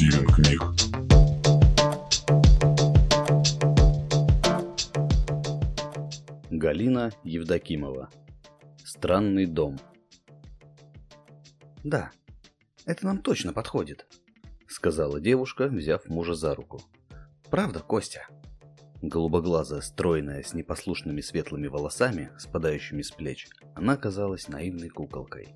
[0.00, 0.62] Стивен книг.
[6.50, 8.08] Галина Евдокимова.
[8.82, 9.78] Странный дом.
[11.84, 12.12] Да,
[12.86, 14.06] это нам точно подходит,
[14.66, 16.80] сказала девушка, взяв мужа за руку.
[17.50, 18.26] Правда, Костя?
[19.02, 25.54] Голубоглазая, стройная, с непослушными светлыми волосами, спадающими с плеч, она казалась наивной куколкой.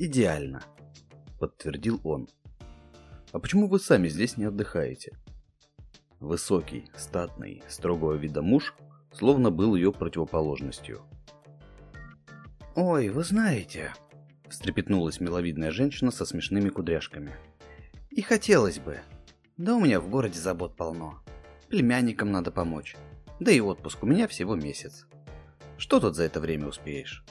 [0.00, 0.64] «Идеально»,—
[1.38, 2.28] подтвердил он.
[3.32, 5.12] «А почему вы сами здесь не отдыхаете?»
[6.18, 8.74] Высокий, статный, строгого вида муж
[9.12, 11.02] словно был ее противоположностью.
[12.74, 13.92] «Ой, вы знаете...»—
[14.48, 17.32] встрепетнулась миловидная женщина со смешными кудряшками.
[18.10, 19.00] «И хотелось бы.
[19.56, 21.22] Да у меня в городе забот полно
[21.70, 22.96] племянникам надо помочь.
[23.38, 25.06] Да и отпуск у меня всего месяц.
[25.78, 27.24] Что тут за это время успеешь?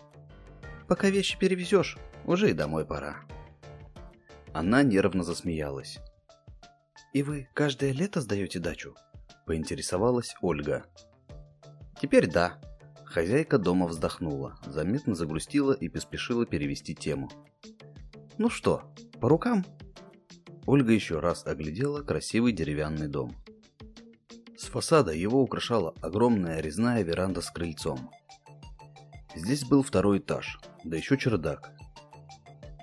[0.89, 3.17] Пока вещи перевезешь, уже и домой пора.
[4.53, 5.99] Она нервно засмеялась.
[7.13, 8.95] «И вы каждое лето сдаете дачу?»–
[9.45, 10.83] поинтересовалась Ольга.
[12.01, 12.59] «Теперь да».
[13.05, 17.29] Хозяйка дома вздохнула, заметно загрустила и поспешила перевести тему.
[18.39, 19.65] «Ну что, по рукам?»
[20.65, 23.35] Ольга еще раз оглядела красивый деревянный дом.
[24.57, 28.11] С фасада его украшала огромная резная веранда с крыльцом.
[29.41, 31.71] Здесь был второй этаж, да еще чердак.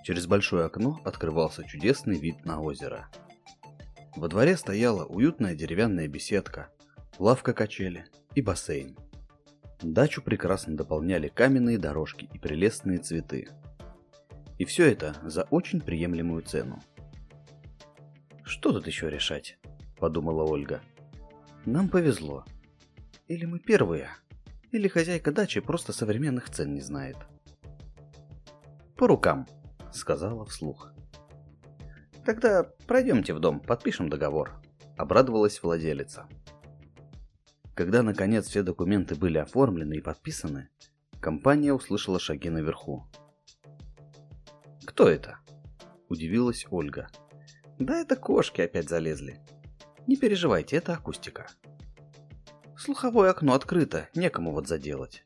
[0.02, 3.10] Через большое окно открывался чудесный вид на озеро.
[4.16, 6.70] Во дворе стояла уютная деревянная беседка,
[7.18, 8.96] лавка-качели и бассейн.
[9.82, 13.48] Дачу прекрасно дополняли каменные дорожки и прелестные цветы.
[14.58, 16.80] И все это за очень приемлемую цену.
[18.44, 19.58] «Что тут еще решать?»–
[19.98, 20.80] подумала Ольга.
[21.66, 22.46] Нам повезло.
[23.28, 24.08] Или мы первые,
[24.76, 27.16] или хозяйка дачи просто современных цен не знает.
[28.96, 29.46] По рукам,
[29.92, 30.92] сказала вслух.
[32.24, 34.60] Тогда пройдемте в дом, подпишем договор,
[34.96, 36.28] обрадовалась владелица.
[37.74, 40.68] Когда наконец все документы были оформлены и подписаны,
[41.20, 43.06] компания услышала шаги наверху.
[44.84, 45.38] «Кто это?»–
[46.08, 47.08] удивилась Ольга.
[47.78, 49.40] «Да это кошки опять залезли.
[50.06, 51.48] Не переживайте, это акустика.
[52.78, 55.24] Слуховое окно открыто, некому вот заделать.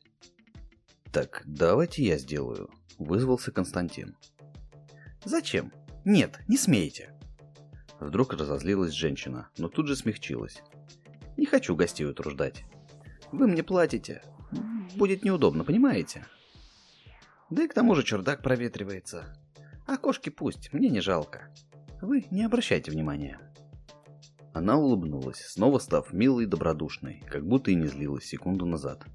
[1.11, 4.15] Так, давайте я сделаю, вызвался Константин.
[5.25, 5.73] Зачем?
[6.05, 7.13] Нет, не смейте.
[7.99, 10.63] Вдруг разозлилась женщина, но тут же смягчилась.
[11.35, 12.63] Не хочу гостей утруждать.
[13.31, 14.23] Вы мне платите.
[14.95, 16.25] Будет неудобно, понимаете?
[17.49, 19.35] Да и к тому же чердак проветривается.
[19.85, 21.53] А кошки пусть, мне не жалко.
[22.01, 23.50] Вы не обращайте внимания.
[24.53, 29.05] Она улыбнулась, снова став милой и добродушной, как будто и не злилась секунду назад.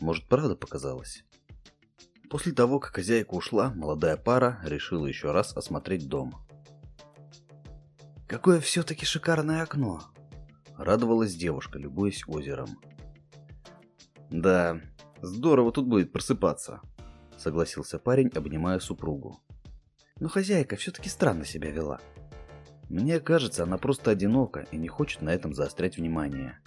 [0.00, 1.24] Может, правда показалось?
[2.28, 6.34] После того, как хозяйка ушла, молодая пара решила еще раз осмотреть дом.
[8.26, 10.02] «Какое все-таки шикарное окно!»
[10.76, 12.78] Радовалась девушка, любуясь озером.
[14.30, 14.78] «Да,
[15.22, 16.82] здорово тут будет просыпаться»,
[17.38, 19.40] согласился парень, обнимая супругу.
[20.20, 21.98] «Но хозяйка все-таки странно себя вела»,
[22.88, 26.58] мне кажется, она просто одинока и не хочет на этом заострять внимание.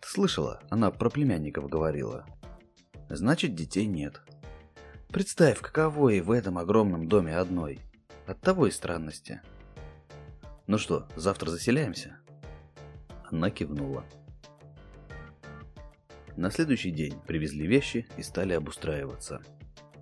[0.00, 0.60] Ты слышала?
[0.70, 2.24] Она про племянников говорила.
[3.08, 4.22] Значит, детей нет.
[5.08, 7.80] Представь, каково ей в этом огромном доме одной.
[8.26, 9.40] От того и странности.
[10.68, 12.18] Ну что, завтра заселяемся?
[13.24, 14.04] Она кивнула.
[16.36, 19.42] На следующий день привезли вещи и стали обустраиваться.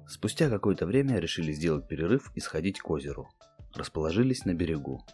[0.06, 3.30] Спустя какое-то время решили сделать перерыв и сходить к озеру.
[3.74, 5.04] Расположились на берегу.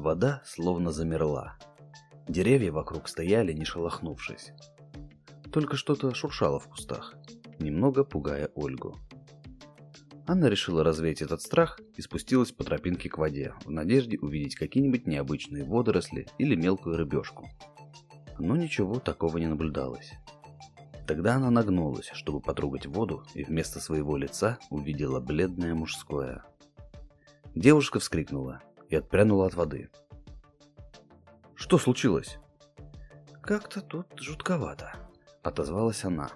[0.00, 1.58] Вода словно замерла.
[2.26, 4.52] Деревья вокруг стояли, не шелохнувшись.
[5.52, 7.14] Только что-то шуршало в кустах,
[7.58, 8.96] немного пугая Ольгу.
[10.26, 15.06] Анна решила развеять этот страх и спустилась по тропинке к воде, в надежде увидеть какие-нибудь
[15.06, 17.46] необычные водоросли или мелкую рыбешку.
[18.38, 20.14] Но ничего такого не наблюдалось.
[21.06, 26.42] Тогда она нагнулась, чтобы потрогать воду, и вместо своего лица увидела бледное мужское.
[27.54, 29.88] Девушка вскрикнула и отпрянула от воды.
[31.54, 32.38] «Что случилось?»
[33.40, 34.92] «Как-то тут жутковато»,—
[35.42, 36.30] отозвалась она.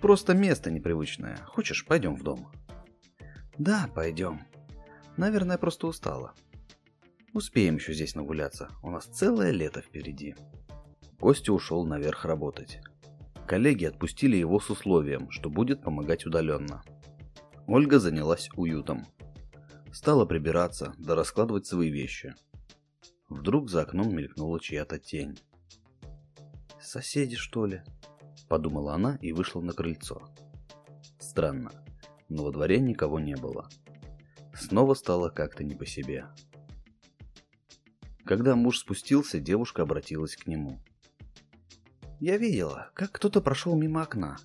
[0.00, 1.36] «Просто место непривычное.
[1.46, 2.50] Хочешь, пойдем в дом?»
[3.58, 4.42] «Да, пойдем.
[5.16, 6.34] Наверное, просто устала.
[7.32, 8.68] Успеем еще здесь нагуляться.
[8.82, 10.34] У нас целое лето впереди».
[11.18, 12.80] Костя ушел наверх работать.
[13.46, 16.82] Коллеги отпустили его с условием, что будет помогать удаленно.
[17.66, 19.06] Ольга занялась уютом,
[19.92, 22.34] Стала прибираться, да раскладывать свои вещи.
[23.28, 25.38] Вдруг за окном мелькнула чья-то тень.
[26.80, 27.82] «Соседи, что ли?»–
[28.48, 30.22] подумала она и вышла на крыльцо.
[31.18, 31.72] Странно.
[32.28, 33.68] но во дворе никого не было.
[34.54, 36.26] Снова стало как-то не по себе.
[38.24, 40.80] Когда муж спустился, девушка обратилась к нему.
[42.20, 44.36] «Я видела, как кто-то прошел мимо окна.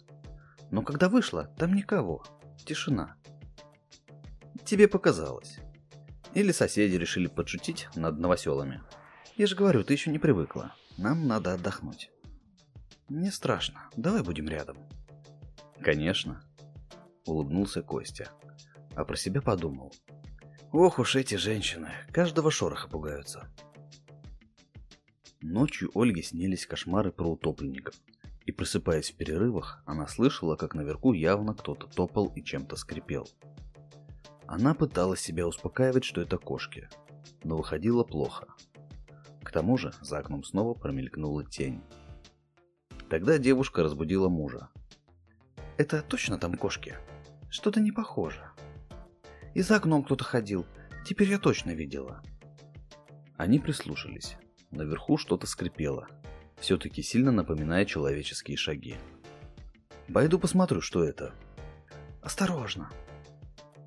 [0.71, 2.23] Но когда вышла, там никого.
[2.65, 3.16] Тишина.
[4.67, 5.59] Тебе показалось.
[6.33, 8.81] Или соседи решили подшутить над новоселами.
[9.37, 10.75] Я же говорю, ты еще не привыкла.
[10.97, 12.11] Нам надо отдохнуть.
[13.07, 13.89] Мне страшно.
[13.95, 14.77] Давай будем рядом.
[15.79, 16.41] Конечно.
[17.25, 18.29] Улыбнулся Костя.
[18.93, 19.93] А про себя подумал.
[20.73, 21.89] Ох уж эти женщины.
[22.11, 23.47] Каждого шороха пугаются.
[25.39, 27.95] Ночью Ольге снились кошмары про утопленников.
[28.45, 33.29] И просыпаясь в перерывах, она слышала, как наверху явно кто-то топал и чем-то скрипел.
[34.47, 36.89] Она пыталась себя успокаивать, что это кошки,
[37.43, 38.47] но выходило плохо.
[39.43, 41.81] К тому же за окном снова промелькнула тень.
[43.09, 44.69] Тогда девушка разбудила мужа.
[45.77, 46.95] «Это точно там кошки?
[47.49, 48.51] Что-то не похоже.
[49.53, 50.65] И за окном кто-то ходил,
[51.05, 52.23] теперь я точно видела».
[53.35, 54.37] Они прислушались.
[54.71, 56.07] Наверху что-то скрипело,
[56.59, 58.95] все-таки сильно напоминая человеческие шаги.
[60.13, 61.33] «Пойду посмотрю, что это».
[62.21, 62.89] «Осторожно!»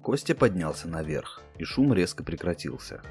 [0.03, 3.03] Костя поднялся наверх, и шум резко прекратился.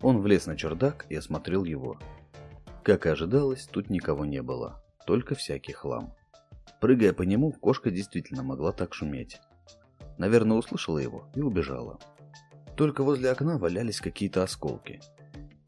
[0.00, 1.98] Он влез на чердак и осмотрел его.
[2.84, 6.14] Как и ожидалось, тут никого не было, только всякий хлам.
[6.80, 9.40] Прыгая по нему, кошка действительно могла так шуметь.
[10.18, 11.98] Наверное, услышала его и убежала.
[12.76, 15.00] Только возле окна валялись какие-то осколки,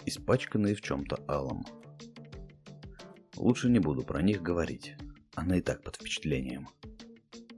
[0.06, 1.66] испачканные в чем-то алом.
[3.36, 4.94] Лучше не буду про них говорить,
[5.34, 6.68] она и так под впечатлением.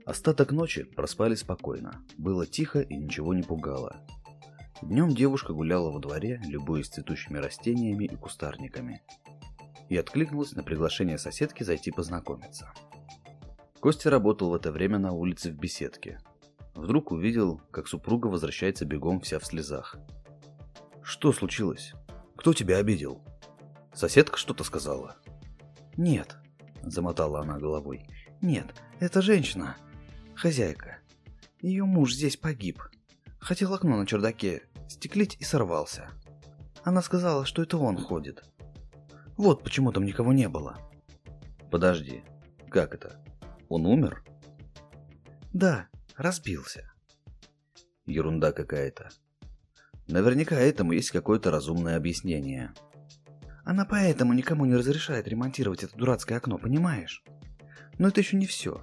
[0.05, 3.95] Остаток ночи проспали спокойно, было тихо и ничего не пугало.
[4.83, 9.01] Днем девушка гуляла во дворе, любуясь цветущими растениями и кустарниками.
[9.89, 12.71] И откликнулась на приглашение соседки зайти познакомиться.
[13.79, 16.19] Костя работал в это время на улице в беседке.
[16.75, 19.95] Вдруг увидел, как супруга возвращается бегом вся в слезах.
[21.01, 21.93] «Что случилось?
[22.35, 23.23] Кто тебя обидел?»
[23.91, 25.15] «Соседка что-то сказала?»
[25.97, 26.37] «Нет»,—
[26.83, 28.05] замотала она головой.
[28.41, 29.77] «Нет, это женщина.
[30.35, 30.99] Хозяйка.
[31.61, 32.81] Ее муж здесь погиб.
[33.39, 36.09] Хотел окно на чердаке стеклить и сорвался.
[36.83, 38.43] Она сказала, что это он ходит.
[39.37, 40.77] Вот почему там никого не было.
[41.71, 42.23] Подожди,
[42.69, 43.19] как это?
[43.69, 44.23] Он умер?
[45.53, 46.91] Да, разбился.
[48.05, 49.09] Ерунда какая-то.
[50.07, 52.73] Наверняка этому есть какое-то разумное объяснение.
[53.63, 57.23] Она поэтому никому не разрешает ремонтировать это дурацкое окно, понимаешь?
[57.97, 58.81] Но это еще не все.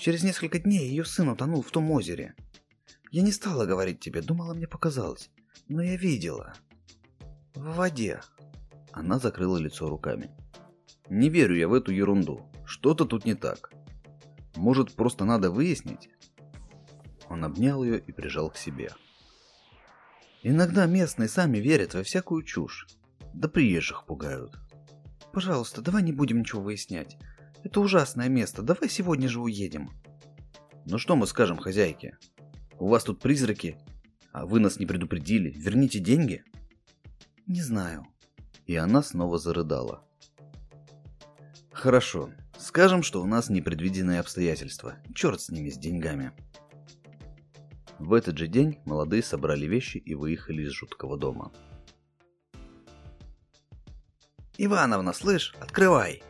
[0.00, 2.34] Через несколько дней ее сын утонул в том озере.
[3.10, 5.30] Я не стала говорить тебе, думала, мне показалось.
[5.68, 6.54] Но я видела.
[7.54, 8.22] В воде.
[8.92, 10.30] Она закрыла лицо руками.
[11.10, 12.50] Не верю я в эту ерунду.
[12.64, 13.72] Что-то тут не так.
[14.56, 16.08] Может, просто надо выяснить?
[17.28, 18.92] Он обнял ее и прижал к себе.
[20.42, 22.86] Иногда местные сами верят во всякую чушь.
[23.34, 24.58] Да приезжих пугают.
[25.34, 27.18] Пожалуйста, давай не будем ничего выяснять.
[27.62, 28.62] Это ужасное место.
[28.62, 29.90] Давай сегодня же уедем.
[30.86, 32.16] Ну что мы скажем хозяйке?
[32.78, 33.78] У вас тут призраки,
[34.32, 35.50] а вы нас не предупредили.
[35.50, 36.42] Верните деньги?
[37.46, 38.06] Не знаю.
[38.66, 40.04] И она снова зарыдала.
[41.70, 42.30] Хорошо.
[42.58, 44.96] Скажем, что у нас непредвиденные обстоятельства.
[45.14, 46.32] Черт с ними, с деньгами.
[47.98, 51.52] В этот же день молодые собрали вещи и выехали из жуткого дома.
[54.56, 56.22] «Ивановна, слышь, открывай!»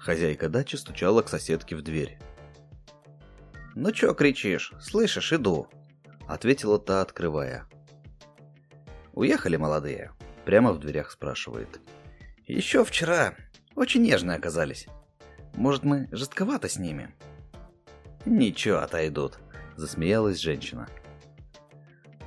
[0.00, 2.18] Хозяйка дачи стучала к соседке в дверь.
[3.74, 4.72] «Ну чё кричишь?
[4.80, 5.68] Слышишь, иду!»
[6.26, 7.66] Ответила та, открывая.
[9.12, 10.12] «Уехали молодые?»
[10.46, 11.80] Прямо в дверях спрашивает.
[12.46, 13.34] «Еще вчера.
[13.74, 14.86] Очень нежные оказались.
[15.54, 17.14] Может, мы жестковато с ними?»
[18.24, 19.38] «Ничего, отойдут»,—
[19.76, 20.88] засмеялась женщина.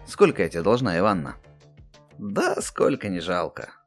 [0.06, 1.38] «Сколько я тебе должна, Иванна?»
[2.20, 3.82] «Да сколько не жалко».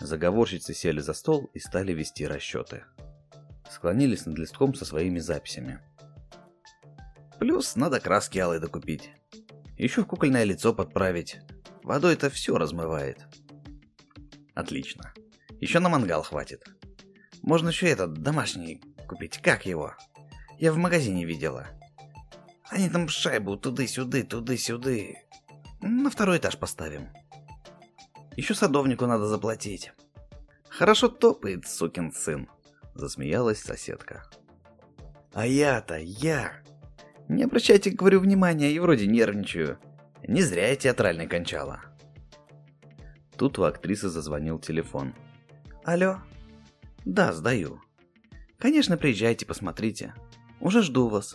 [0.00, 2.84] Заговорщицы сели за стол и стали вести расчеты.
[3.70, 5.80] Склонились над листком со своими записями.
[7.38, 9.10] Плюс надо краски алой докупить.
[9.76, 11.38] Еще кукольное лицо подправить.
[11.82, 13.18] Водой это все размывает.
[14.54, 15.12] Отлично.
[15.60, 16.64] Еще на мангал хватит.
[17.42, 19.38] Можно еще этот домашний купить.
[19.38, 19.94] Как его?
[20.58, 21.68] Я в магазине видела.
[22.70, 25.16] Они там шайбу туды-сюды, туды-сюды.
[25.80, 27.08] На второй этаж поставим.
[28.38, 29.90] Еще садовнику надо заплатить.
[30.68, 32.48] Хорошо топает, сукин сын.
[32.94, 34.30] Засмеялась соседка.
[35.32, 36.52] А я-то, я...
[37.28, 39.80] Не обращайте, говорю, внимания, и вроде нервничаю.
[40.22, 41.80] Не зря я театральный кончала.
[43.36, 45.14] Тут у актрисы зазвонил телефон.
[45.82, 46.18] Алло?
[47.04, 47.80] Да, сдаю.
[48.56, 50.14] Конечно, приезжайте, посмотрите.
[50.60, 51.34] Уже жду вас.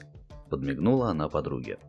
[0.50, 1.80] подмигнула она подруге.